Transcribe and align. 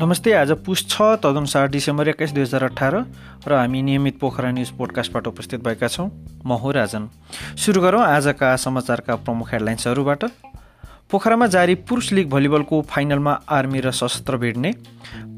नमस्ते 0.00 0.32
आज 0.32 0.50
पुस 0.66 0.86
छ 0.88 1.02
तदनुसार 1.22 1.68
डिसेम्बर 1.70 2.08
एक्काइस 2.08 2.32
दुई 2.32 2.42
हजार 2.42 2.62
अठार 2.64 2.94
र 3.46 3.52
हामी 3.54 3.82
नियमित 3.82 4.18
पोखरा 4.20 4.50
न्युज 4.50 4.70
पोडकास्टबाट 4.78 5.26
उपस्थित 5.26 5.60
भएका 5.64 5.88
छौँ 5.88 6.08
म 6.46 6.52
हो 6.58 6.70
राजन। 6.70 7.08
सुरु 7.56 7.80
गरौँ 7.80 8.02
आजका 8.02 8.56
समाचारका 8.56 9.14
प्रमुख 9.16 9.52
हेडलाइन्सहरूबाट। 9.52 10.24
पोखरामा 11.10 11.46
जारी 11.46 11.74
पुरुष 11.86 12.12
लिग 12.12 12.26
भलिबलको 12.30 12.82
फाइनलमा 12.90 13.32
आर्मी 13.48 13.80
र 13.80 13.90
सशस्त्र 13.92 14.36
भिड्ने 14.36 14.70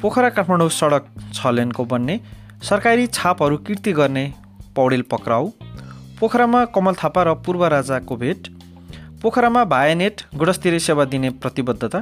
पोखरा 0.01 0.29
काठमाडौँ 0.31 0.69
सडक 0.73 1.05
छ 1.35 1.47
लेनको 1.53 1.85
बन्ने 1.85 2.21
सरकारी 2.63 3.07
छापहरू 3.09 3.57
कृति 3.69 3.93
गर्ने 3.93 4.25
पौडेल 4.77 5.03
पक्राउ 5.13 5.45
पोखरामा 6.21 6.65
कमल 6.75 6.95
थापा 7.05 7.23
र 7.23 7.35
पूर्व 7.45 7.63
राजाको 7.69 8.17
भेट 8.17 8.41
पोखरामा 9.23 9.63
भायानेट 9.65 10.21
गुणस्तरीय 10.39 10.79
सेवा 10.79 11.05
दिने 11.05 11.31
प्रतिबद्धता 11.43 12.01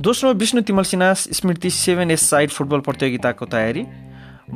दोस्रो 0.00 0.32
Vishnu 0.32 0.60
Timal 0.68 0.82
Sinha 0.82 1.12
Smriti 1.14 1.70
seven 1.70 2.10
a 2.10 2.22
side 2.30 2.50
football 2.50 2.80
प्रतियोगिताको 2.86 3.46
तयारी 3.54 3.82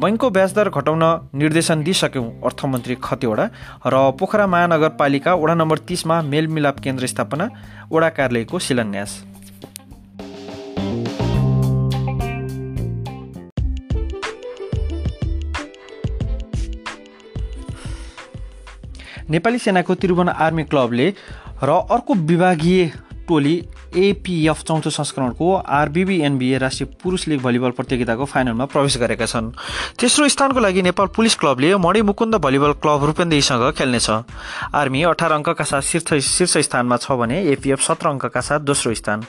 बैङ्कको 0.03 0.31
ब्याजदर 0.37 0.69
घटाउन 0.71 1.05
निर्देशन 1.37 1.83
दिइसक्यौँ 1.85 2.25
अर्थमन्त्री 2.49 2.95
खतिवडा 3.05 3.45
र 3.87 4.01
पोखरा 4.21 4.47
महानगरपालिका 4.55 5.35
वडा 5.35 5.55
नम्बर 5.55 5.79
तिसमा 5.89 6.21
मेलमिलाप 6.33 6.81
केन्द्र 6.81 7.07
स्थापना 7.13 7.49
वडा 7.93 8.09
कार्यालयको 8.17 8.59
शिलान्यास। 8.69 9.11
नेपाली 19.31 19.59
सेनाको 19.59 19.95
त्रिभुवन 19.95 20.29
आर्मी 20.29 20.65
क्लबले 20.65 21.09
र 21.63 21.71
अर्को 21.91 22.15
विभागीय 22.31 22.91
टोली 23.29 23.55
एपिएफ 23.97 24.63
चौथो 24.63 24.91
संस्करणको 24.91 25.55
आरबिबिएनबिए 25.55 26.59
राष्ट्रिय 26.59 26.89
पुरुष 27.03 27.27
लिग 27.29 27.43
भलिबल 27.43 27.71
प्रतियोगिताको 27.71 28.25
फाइनलमा 28.25 28.65
प्रवेश 28.65 28.97
गरेका 28.99 29.27
छन्। 29.27 29.51
तेस्रो 30.01 30.29
स्थानको 30.29 30.61
लागि 30.61 30.83
नेपाल 30.83 31.07
पुलिस 31.17 31.35
क्लबले 31.35 31.75
मणि 31.77 32.03
मुकुन्द 32.03 32.35
भलिबल 32.37 32.73
क्लब 32.81 33.05
रूपेन्देहीसँग 33.05 33.71
खेल्नेछ। 33.73 34.11
आर्मी 34.75 35.03
अठार 35.03 35.33
अङ्कका 35.33 35.65
साथ 35.65 35.83
शीर्ष 35.83 36.25
शीर्ष 36.27 36.57
स्थानमा 36.69 36.97
छ 36.97 37.13
भने 37.13 37.43
एपिएफ 37.53 37.81
सत्र 37.83 38.09
अङ्कका 38.09 38.41
साथ 38.41 38.61
दोस्रो 38.63 38.95
स्थान। 38.95 39.25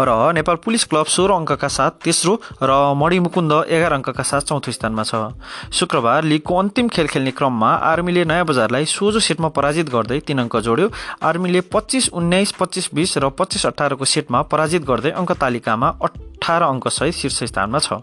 र 0.00 0.32
नेपाल 0.34 0.56
पुलिस 0.64 0.84
क्लब 0.84 1.06
सोह्र 1.06 1.32
अङ्कका 1.32 1.68
साथ 1.68 1.90
तेस्रो 2.04 2.40
र 2.62 2.70
मणि 2.96 3.18
मुकुन्द 3.20 3.52
एघार 3.68 3.92
अङ्कका 3.92 4.22
साथ 4.22 4.40
चौथो 4.48 4.72
स्थानमा 4.72 5.02
छ। 5.04 5.36
शुक्रबार 5.68 6.24
लिगको 6.24 6.56
अन्तिम 6.56 6.88
खेल 6.88 7.06
खेल्ने 7.08 7.30
क्रममा 7.36 7.70
आर्मीले 7.92 8.24
नयाँ 8.24 8.44
बजारलाई 8.44 8.84
सोझो 8.86 9.20
सेटमा 9.20 9.48
पराजित 9.52 9.90
गर्दै 9.90 10.18
तीन 10.26 10.38
अङ्क 10.38 10.56
जोड्यो। 10.56 10.90
आर्मीले 11.22 11.60
पच्चिस 11.68 12.08
उन्नाइस 12.14 12.52
पच्चिस 12.58 12.88
बिस 12.94 13.18
र 13.18 13.28
पच्चिस 13.30 13.66
अठार 13.66 13.96
को 13.98 14.04
सेटमा 14.06 14.42
पराजित 14.52 14.82
गर्दै 14.84 15.10
अङ्क 15.12 15.32
तालिकामा 15.40 15.88
अठार 16.02 16.62
अङ्कसहित 16.64 17.14
शीर्ष 17.14 17.42
स्थानमा 17.44 17.78
छ। 17.78 18.00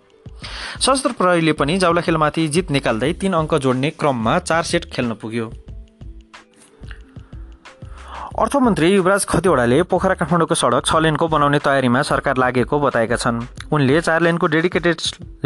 सशस्त्र 0.79 1.11
प्रहरीले 1.17 1.53
पनि 1.59 1.77
जाउला 1.79 2.01
खेलमाथि 2.01 2.47
जित 2.55 2.71
निकाल्दै 2.71 3.13
तीन 3.21 3.33
अङ्क 3.35 3.55
जोड्ने 3.65 3.89
क्रममा 3.99 4.39
चार 4.41 4.63
सेट 4.63 4.91
खेल्न 4.93 5.13
पुग्यो। 5.21 5.51
अर्थमन्त्री 8.35 8.87
युवराज 8.87 9.25
खतिवडाले 9.25 9.75
पोखरा 9.91 10.15
काठमाडौँको 10.19 10.55
सडक 10.59 10.85
छ 10.85 10.99
लेनको 10.99 11.27
बनाउने 11.31 11.59
तयारीमा 11.63 12.01
सरकार 12.03 12.37
लागेको 12.37 12.79
बताएका 12.79 13.15
छन्। 13.15 13.39
उनले 13.71 14.01
चार 14.01 14.21
लेनको 14.21 14.47
डेडिकेटेड 14.51 14.97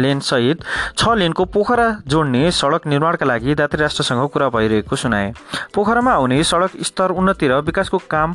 लेनसहित 0.02 0.64
छ 0.98 1.14
लेनको 1.14 1.44
पोखरा 1.54 1.86
जोड्ने 2.10 2.50
सडक 2.50 2.86
निर्माणका 2.90 3.26
लागि 3.26 3.54
दात्री 3.54 3.80
राष्ट्रसँग 3.82 4.26
कुरा 4.34 4.48
भइरहेको 4.50 4.96
सुनाए। 4.96 5.32
पोखरामा 5.74 6.12
आउने 6.12 6.42
सडक 6.42 6.82
स्तर 6.82 7.14
उन्नति 7.14 7.48
र 7.48 7.60
विकासको 7.62 7.98
काम 8.10 8.34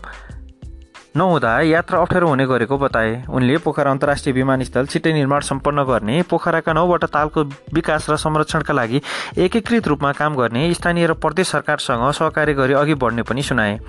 नहुँदा 1.15 1.59
यात्रा 1.61 1.99
अप्ठ्यारो 1.99 2.27
हुने 2.27 2.45
गरेको 2.45 2.77
बताए। 2.77 3.11
उनले 3.29 3.57
पोखरा 3.57 3.91
अन्तर्राष्ट्रिय 3.91 4.33
विमानस्थल 4.33 4.85
छिट्टै 4.85 5.13
निर्माण 5.13 5.41
सम्पन्न 5.41 5.83
गर्ने 5.83 6.21
पोखराका 6.29 6.73
नौवटा 6.73 7.07
तालको 7.07 7.43
विकास 7.71 8.09
र 8.09 8.15
संरक्षणका 8.17 8.73
लागि 8.73 9.01
एकीकृत 9.37 9.87
रूपमा 9.87 10.11
काम 10.11 10.35
गर्ने 10.35 10.73
स्थानीय 10.73 11.07
र 11.07 11.13
प्रदेश 11.15 11.47
सरकारसँग 11.49 12.11
सहकार्य 12.11 12.53
गरी 12.53 12.73
अघि 12.75 12.93
बढ्ने 12.95 13.23
पनि 13.23 13.43
सुनाए। 13.43 13.79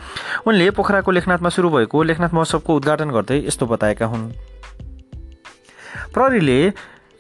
उनले 0.47 0.71
पोखराको 0.71 1.11
लेखनाथमा 1.11 1.49
सुरु 1.51 1.71
भएको 1.71 2.03
लेखनाथ 2.03 2.35
महोत्सवको 2.35 2.77
उद्घाटन 2.77 3.11
गर्दै 3.11 3.39
यस्तो 3.47 3.67
बताएका 3.67 4.07
हुन्। 4.07 4.31
प्रहरीले 6.15 6.61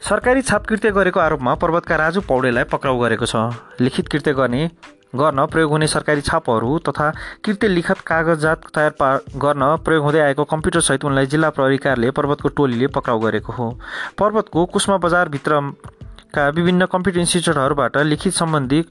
सरकारी 0.03 0.43
छाप 0.43 0.67
कृत्य 0.67 0.91
गरेको 0.93 1.21
आरोपमा 1.21 1.55
पर्वतका 1.57 1.97
राजु 1.97 2.21
पौडेललाई 2.23 2.65
पक्राउ 2.71 2.99
गरेको 2.99 3.27
छ। 3.27 3.35
लिखित 3.81 4.09
कृत्य 4.09 4.33
गर्ने 4.35 4.71
गर्न 5.13 5.45
प्रयोग 5.47 5.71
हुने 5.71 5.87
सरकारी 5.87 6.21
छापहरू 6.21 6.79
तथा 6.89 7.11
कृत्य 7.45 7.69
लिखत 7.69 8.01
कागजात 8.07 8.63
तयार 8.75 8.91
पा 9.01 9.09
गर्न 9.37 9.65
प्रयोग 9.85 10.05
हुँदै 10.05 10.21
आएको 10.21 10.45
कम्प्युटरसहित 10.45 11.05
उनलाई 11.05 11.27
जिल्ला 11.27 11.51
प्रहरी 11.51 11.77
कार्यालय 11.79 12.11
पर्वतको 12.11 12.49
टोलीले 12.57 12.87
पक्राउ 12.97 13.19
गरेको 13.21 13.53
हो। 13.53 13.71
पर्वतको 14.19 14.65
कुष्मा 14.67 14.97
बजारभित्रका 14.99 16.49
विभिन्न 16.49 16.87
कम्प्युटर 16.93 17.21
इन्स्टिच्युटहरूबाट 17.21 17.97
लिखित 17.99 18.33
सम्बन्धी 18.35 18.83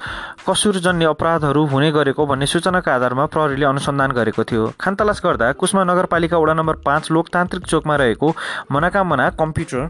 कसुरजन्य 0.49 1.05
अपराधहरू 1.05 1.65
हुने 1.65 1.91
गरेको 1.91 2.25
भन्ने 2.25 2.45
सूचनाका 2.45 2.95
आधारमा 2.95 3.25
प्रहरीले 3.25 3.65
अनुसन्धान 3.65 4.11
गरेको 4.11 4.43
थियो। 4.43 4.71
खानतलास 4.81 5.21
गर्दा 5.25 5.51
कुष्मा 5.59 5.83
नगरपालिका 5.83 6.37
वडा 6.37 6.53
नम्बर 6.53 6.75
पाँच 6.85 7.11
लोकतान्त्रिक 7.11 7.65
चोकमा 7.65 7.95
रहेको 7.95 8.33
मनाकामना 8.71 9.29
कम्प्युटर 9.39 9.87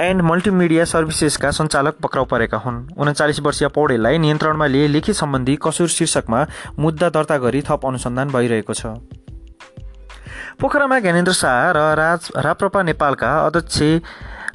एन्ड 0.00 0.22
मल्टिमिडिया 0.22 0.84
सर्भिसेसका 0.84 1.50
सञ्चालक 1.50 1.96
पक्राउ 2.02 2.24
परेका 2.24 2.58
हुन्। 2.58 2.78
उन्चालिस 2.98 3.38
वर्षीय 3.40 3.68
पौडेललाई 3.68 4.18
नियन्त्रणमा 4.18 4.66
लिए 4.66 4.86
लिखित 4.88 5.14
सम्बन्धी 5.14 5.54
कसुर 5.62 5.88
शीर्षकमा 5.88 6.46
मुद्दा 6.78 7.08
दर्ता 7.08 7.36
गरी 7.38 7.60
थप 7.62 7.86
अनुसन्धान 7.86 8.30
भइरहेको 8.30 8.74
छ। 8.74 8.86
पोखरामा 10.60 10.98
ज्ञानेन्द्र 10.98 11.32
शाह 11.32 11.70
र 11.70 11.78
राज 11.94 12.30
राप्रपा 12.36 12.82
नेपालका 12.82 13.30
अध्यक्ष 13.46 13.78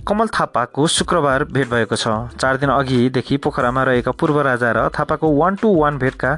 कमल 0.08 0.28
थापाको 0.28 0.88
शुक्रबार 0.90 1.44
भेट 1.46 1.70
भएको 1.70 1.96
छ। 1.96 2.36
चार 2.36 2.58
दिन 2.58 2.70
अघिदेखि 2.70 3.38
पोखरामा 3.38 3.84
रहेका 3.84 4.12
पूर्व 4.12 4.42
राजा 4.42 4.72
र 4.72 4.90
थापाको 4.92 5.32
वान 5.32 5.56
टू 5.56 5.74
वान 5.76 5.98
भेटका 5.98 6.36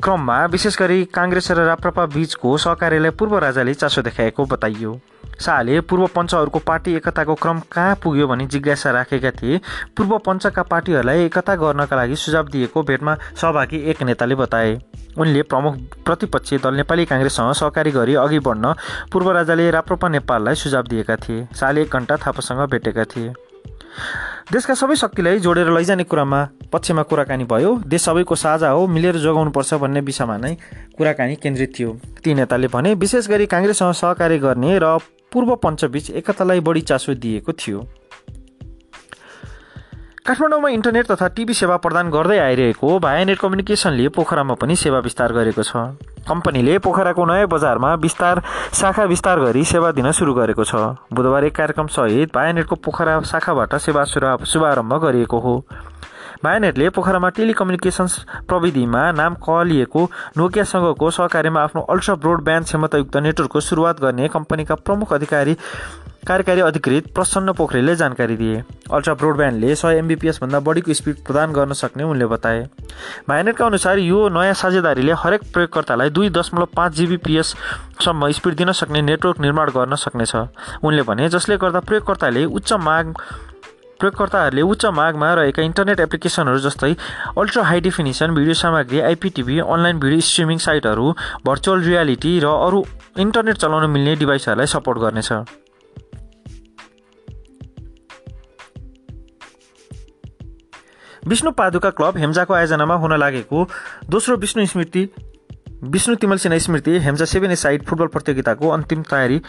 क्रममा 0.00 0.44
विशेष 0.46 0.78
गरी 0.78 1.04
काङ्ग्रेस 1.12 1.50
र 1.52 1.68
राप्रपा 1.68 2.06
बीचको 2.16 2.56
सहकार्यलाई 2.58 3.10
पूर्व 3.12 3.38
राजाले 3.38 3.74
चासो 3.74 4.02
देखाएको 4.02 4.44
बताइयो। 4.46 5.00
शाहले 5.40 5.80
पूर्व 5.80 6.06
पञ्चहरूको 6.14 6.58
पार्टी 6.58 6.94
एकताको 6.94 7.34
क्रम 7.34 7.60
कहाँ 7.72 7.94
पुग्यो 8.02 8.26
भनी 8.28 8.46
जिज्ञासा 8.46 8.90
राखेका 8.90 9.30
थिए। 9.32 9.60
पूर्व 9.96 10.16
पञ्चका 10.18 10.62
पार्टीहरूलाई 10.62 11.24
एकता 11.24 11.54
गर्नका 11.56 11.96
लागि 11.96 12.16
सुझाव 12.16 12.48
दिएको 12.48 12.82
भेटमा 12.82 13.14
सहभागी 13.34 13.78
एक 13.90 14.02
नेताले 14.02 14.34
बताए। 14.34 14.78
उनले 15.18 15.42
प्रमुख 15.42 15.76
प्रतिपक्षी 16.04 16.58
दल 16.58 16.74
नेपाली 16.74 17.04
काङ्ग्रेससँग 17.04 17.52
सहकारी 17.52 17.90
गरी 17.90 18.14
अघि 18.14 18.38
बढ्न 18.38 18.74
पूर्व 19.12 19.30
राजाले 19.32 19.70
राप्रपा 19.70 20.08
नेपाललाई 20.08 20.54
सुझाव 20.54 20.82
दिएका 20.88 21.16
थिए। 21.16 21.46
शाहले 21.56 21.82
एक 21.82 21.96
घन्टा 21.96 22.16
थापासँग 22.16 22.68
भेटेका 22.70 23.04
थिए। 23.06 23.32
देशका 24.52 24.74
सबै 24.74 24.96
शक्तिलाई 24.96 25.38
जोडेर 25.38 25.70
लैजाने 25.70 26.04
कुरामा 26.04 26.40
पक्षमा 26.72 27.02
कुराकानी 27.02 27.44
भयो। 27.44 27.74
देश 27.86 28.02
सबैको 28.02 28.34
साझा 28.34 28.68
हो 28.68 28.86
मिलेर 28.86 29.16
जोगाउनुपर्छ 29.16 29.74
भन्ने 29.74 30.00
विषयमा 30.00 30.36
नै 30.36 30.54
कुराकानी 30.98 31.36
केन्द्रित 31.36 31.72
थियो। 31.78 31.96
ती 32.24 32.34
नेताले 32.34 32.68
भने 32.68 32.94
विशेष 32.94 33.28
गरी 33.28 33.46
काङ्ग्रेससँग 33.46 33.92
सहकार्य 33.94 34.38
गर्ने 34.38 34.78
र 34.78 34.98
पूर्व 35.32 35.54
पञ्चबीच 35.56 36.10
एकतालाई 36.12 36.60
बढी 36.60 36.80
चासो 36.82 37.14
दिएको 37.16 37.52
थियो। 37.54 37.80
काठमाडौँमा 40.26 40.68
इन्टरनेट 40.68 41.06
तथा 41.06 41.28
टिभी 41.36 41.54
सेवा 41.54 41.76
प्रदान 41.76 42.10
गर्दै 42.10 42.38
आइरहेको 42.38 42.98
भायानेट 43.00 43.38
कम्युनिकेसनले 43.38 44.08
पोखरामा 44.14 44.54
पनि 44.54 44.76
सेवा 44.76 44.98
विस्तार 45.00 45.32
गरेको 45.32 45.62
छ। 45.62 45.76
कम्पनीले 46.28 46.78
पोखराको 46.78 47.24
नयाँ 47.24 47.46
बजारमा 47.48 47.94
विस्तार 47.96 48.42
शाखा 48.74 49.04
विस्तार 49.04 49.40
गरी 49.40 49.64
सेवा 49.64 49.90
दिन 49.92 50.10
सुरु 50.12 50.34
गरेको 50.34 50.64
छ। 50.64 50.74
बुधबार 51.10 51.44
एक 51.44 51.54
कार्यक्रमसहित 51.56 52.34
भायानेटको 52.34 52.76
पोखरा 52.78 53.20
शाखाबाट 53.24 53.74
सेवा 53.80 54.04
शुभारम्भ 54.04 54.94
गरिएको 55.02 55.38
हो। 55.40 55.54
भायानेटले 56.44 56.88
पोखरामा 56.88 57.28
टेलिकम्युनिकेसन्स 57.36 58.12
प्रविधिमा 58.48 59.00
नाम 59.12 59.34
कहलिएको 59.38 60.04
नोकियासँगको 60.36 61.10
सहकार्यमा 61.10 61.62
आफ्नो 61.62 61.80
अल्ट्रा 61.84 62.14
ब्रोडब्यान्ड 62.16 62.66
क्षमतायुक्त 62.66 63.16
नेटवर्कको 63.18 63.60
सुरुवात 63.60 64.00
गर्ने 64.00 64.28
कम्पनीका 64.28 64.74
प्रमुख 64.76 65.12
अधिकारी 65.12 65.54
कार्यकारी 66.26 66.60
अधिकृत 66.60 67.12
प्रसन्न 67.14 67.52
पोखरेलले 67.52 67.94
जानकारी 67.96 68.36
दिए। 68.36 68.62
अल्ट्रा 68.92 69.14
ब्रोडब्यान्डले 69.14 69.74
सय 69.74 69.98
एमबिपिएसभन्दा 69.98 70.60
बढीको 70.60 70.94
स्पिड 70.94 71.24
प्रदान 71.26 71.52
गर्न 71.52 71.72
सक्ने 71.72 72.04
उनले 72.04 72.26
बताए। 72.26 72.64
भाइनेटका 73.28 73.66
अनुसार 73.66 73.98
यो 73.98 74.28
नयाँ 74.30 74.54
साझेदारीले 74.54 75.12
हरेक 75.18 75.42
प्रयोगकर्तालाई 75.52 76.10
दुई 76.10 76.30
दशमलव 76.30 76.68
पाँच 76.76 76.92
जिबिपिएससम्म 76.94 78.30
स्पिड 78.32 78.56
दिन 78.56 78.72
सक्ने 78.72 79.02
नेटवर्क 79.02 79.40
निर्माण 79.40 79.70
गर्न 79.76 79.94
सक्नेछ। 79.96 80.34
उनले 80.84 81.02
भने 81.02 81.28
जसले 81.28 81.56
गर्दा 81.56 81.80
प्रयोगकर्ताले 81.80 82.44
उच्च 82.46 82.72
माग 82.80 83.14
प्रयोगकर्ताहरूले 84.00 84.62
उच्च 84.72 84.84
मागमा 84.98 85.32
रहेका 85.34 85.62
इन्टरनेट 85.62 86.00
एप्लिकेसनहरू 86.00 86.58
जस्तै 86.66 86.92
अल्ट्रा 87.38 87.62
हाई 87.64 87.80
डेफिनेसन 87.86 88.34
भिडियो 88.34 88.54
सामग्री 88.56 89.00
आइपिटिभी 89.12 89.58
अनलाइन 89.68 90.00
भिडियो 90.00 90.20
स्ट्रिमिङ 90.28 90.58
साइटहरू 90.66 91.06
भर्चुअल 91.46 91.82
रियालिटी 91.84 92.38
र 92.40 92.52
अरू 92.66 92.84
इन्टरनेट 93.20 93.56
चलाउन 93.56 93.90
मिल्ने 93.90 94.16
डिभाइसहरूलाई 94.16 94.66
सपोर्ट 94.74 94.98
गर्नेछ। 94.98 95.32
विष्णु 101.28 101.50
पादुका 101.52 101.90
क्लब 101.96 102.16
हेम्जाको 102.18 102.54
आयोजनामा 102.54 102.94
हुन 103.00 103.12
लागेको 103.18 103.66
दोस्रो 104.10 104.36
Vishnu 104.36 104.64
Smriti 104.66 105.02
Vishnu 105.92 106.14
Timal 106.22 106.36
Sinha 106.38 106.58
Smriti 106.58 106.98
Hemja 106.98 107.24
seven 107.24 107.54
side 107.56 107.84
football 107.86 108.06
प्रतियोगिताको 108.14 108.68
अन्तिम 108.68 109.02
तयारी 109.10 109.40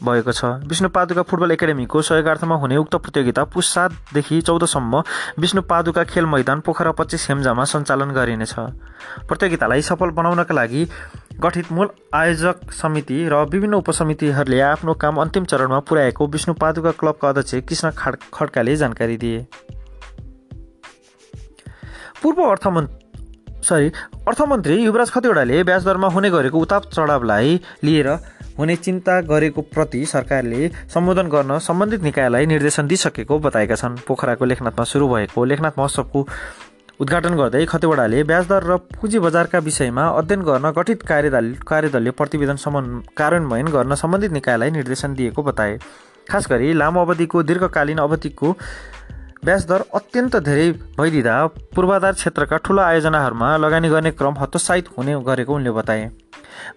भएको 0.00 0.32
छ। 0.32 0.44
विष्णु 0.68 0.88
पादुका 0.88 1.22
फुटबल 1.22 1.50
एकाडेमीको 1.52 2.02
सहयोगार्थमा 2.02 2.54
हुने 2.56 2.76
उक्त 2.76 2.94
प्रतियोगिता 2.96 3.44
पुस 3.46 3.72
सातदेखि 3.74 4.40
चौधसम्म 4.42 5.02
विष्णु 5.38 5.62
पादुका 5.64 6.04
खेल 6.06 6.26
मैदान 6.26 6.60
पोखरा 6.60 6.92
पच्चिस 6.92 7.28
हेम्जामा 7.30 7.64
सञ्चालन 7.66 8.10
गरिनेछ। 8.12 8.54
प्रतियोगितालाई 9.28 9.82
सफल 9.82 10.10
बनाउनका 10.12 10.54
लागि 10.54 10.86
गठित 11.40 11.72
मूल 11.72 11.88
आयोजक 12.14 12.72
समिति 12.72 13.24
र 13.28 13.44
विभिन्न 13.46 13.74
उपसमितिहरूले 13.76 14.60
आफ्नो 14.62 14.94
काम 14.96 15.16
अन्तिम 15.20 15.44
चरणमा 15.46 15.78
पुर्याएको 15.88 16.26
विष्णु 16.26 16.54
पादुका 16.54 16.90
क्लबका 17.00 17.28
अध्यक्ष 17.28 17.54
कृष्ण 17.68 17.90
खड्काले 18.34 18.76
जानकारी 18.76 19.16
दिए। 19.16 19.46
पूर्व 22.22 22.42
अर्थमन्त्री 22.42 23.04
सरी 23.62 23.90
अर्थमन्त्री 24.28 24.74
युवराज 24.76 25.10
खतिवडाले 25.10 25.62
ब्याज 25.64 25.84
दरमा 25.84 26.08
हुने 26.08 26.30
गरेको 26.30 26.58
उताप 26.58 26.84
चढावलाई 26.92 27.60
लिएर 27.84 28.08
हुने 28.58 28.76
चिन्ता 28.76 29.20
गरेको 29.22 29.62
प्रति 29.68 30.04
सरकारले 30.06 30.68
सम्बोधन 30.94 31.28
गर्न 31.28 31.58
सम्बन्धित 31.60 32.02
निकायलाई 32.02 32.46
निर्देशन 32.46 32.86
दिइसकेको 32.86 33.38
बताएका 33.38 33.74
छन्। 33.74 33.96
पोखराको 34.06 34.44
लेखनाथमा 34.44 34.84
सुरु 34.84 35.08
भएको 35.08 35.44
लेखनाथ 35.44 35.78
महोत्सवको 35.78 36.26
उद्घाटन 37.00 37.34
गर्दै 37.36 37.64
खतिवडाले 37.66 38.22
ब्याजदर 38.24 38.62
र 38.64 38.76
पुँजी 38.94 39.18
बजारका 39.18 39.58
विषयमा 39.60 40.04
अध्ययन 40.16 40.42
गर्न 40.42 40.70
गठित 40.72 41.02
कार्यदल 41.02 41.52
कार्यदलले 41.68 42.10
प्रतिवेदन 42.12 42.56
सम्म 42.56 43.00
कार्यान्वयन 43.16 43.66
गर्न 43.68 43.94
सम्बन्धित 43.94 44.32
निकायलाई 44.32 44.70
निर्देशन 44.70 45.14
दिएको 45.14 45.42
बताए। 45.42 45.78
खास 46.30 46.48
गरी 46.50 46.72
लामो 46.72 47.00
अवधिको 47.00 47.42
दीर्घकालीन 47.42 47.98
अवधिको 47.98 48.56
ब्याज 49.44 49.66
दर 49.66 49.84
अत्यन्त 49.94 50.36
धेरै 50.42 50.70
भइदिँदा 50.98 51.34
पूर्वाधार 51.74 52.12
क्षेत्रका 52.14 52.56
ठुला 52.64 52.86
आयोजनाहरूमा 52.86 53.56
लगानी 53.56 53.88
गर्ने 53.88 54.10
क्रम 54.12 54.34
हतोत्साहित 54.40 54.88
हुने 54.98 55.20
गरेको 55.22 55.54
उनले 55.54 55.70
बताए। 55.70 56.10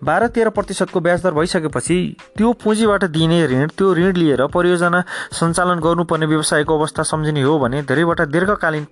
बाह्र 0.03 0.27
तेह्र 0.27 0.49
प्रतिशतको 0.49 0.99
ब्याजदर 0.99 1.33
भइसकेपछि 1.33 1.97
त्यो 2.37 2.53
पुँजीबाट 2.63 3.03
दिइने 3.05 3.45
ऋण 3.47 3.67
त्यो 3.77 3.93
ऋण 3.95 4.15
लिएर 4.15 4.45
परियोजना 4.47 5.03
सञ्चालन 5.39 5.79
गर्नुपर्ने 5.79 6.25
व्यवसायको 6.25 6.77
अवस्था 6.77 7.03
सम्झिने 7.03 7.41
हो 7.41 7.57
भने 7.59 7.81
धेरैवटा 7.83 8.25
दीर्घकालीन 8.25 8.87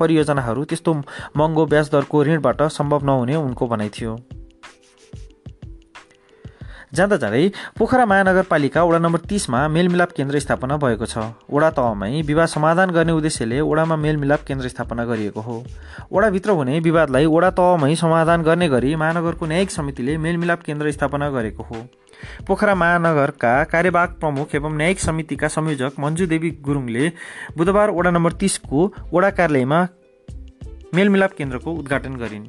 परियोजनाहरू 0.00 0.64
त्यस्तो 0.64 0.94
महँगो 1.36 1.66
ब्याजदरको 1.66 2.24
ऋणबाट 2.24 2.62
सम्भव 2.70 3.06
नहुने 3.06 3.36
उनको 3.36 3.66
भनाइ 3.66 3.88
थियो। 3.88 4.18
जाँदा 6.92 7.16
जाँदै 7.16 7.42
पोखरा 7.78 8.04
महानगरपालिका 8.06 8.82
वडा 8.84 8.98
नम्बर 8.98 9.20
तिसमा 9.30 9.58
मेलमिलाप 9.68 10.10
केन्द्र 10.12 10.38
स्थापना 10.40 10.76
भएको 10.76 11.06
छ। 11.06 11.18
वडा 11.46 11.70
तहमै 11.70 12.22
विवाद 12.22 12.48
समाधान 12.48 12.90
गर्ने 12.90 13.12
उद्देश्यले 13.12 13.60
वडामा 13.62 13.96
मेलमिलाप 13.96 14.42
केन्द्र 14.42 14.68
स्थापना 14.68 15.04
गरिएको 15.04 15.40
हो। 15.40 15.56
वडाभित्र 16.12 16.50
हुने 16.50 16.80
विवादलाई 16.80 17.26
वडा 17.26 17.50
तहमै 17.54 17.94
समाधान 17.94 18.42
गर्ने 18.42 18.68
गरी 18.68 18.94
महानगरको 18.96 19.46
न्यायिक 19.46 19.70
समितिले 19.70 20.16
मेलमिलाप 20.18 20.62
केन्द्र 20.62 20.90
स्थापना 20.90 21.30
गरेको 21.30 21.62
हो। 21.62 21.86
पोखरा 22.46 22.74
महानगरका 22.74 23.52
कार्यवाहक 23.64 24.18
प्रमुख 24.20 24.54
एवं 24.54 24.76
न्यायिक 24.76 25.00
समितिका 25.00 25.48
संयोजक 25.48 25.92
मन्जु 25.98 26.26
देवी 26.26 26.50
गुरुङले 26.60 27.12
बुधबार 27.56 27.90
वडा 27.90 28.10
नम्बर 28.10 28.32
तिसको 28.42 28.80
वडा 29.14 29.30
कार्यालयमा 29.38 29.80
मेलमिलाप 30.94 31.32
केन्द्रको 31.38 31.70
उद्घाटन 31.72 32.16
गरिन्। 32.16 32.46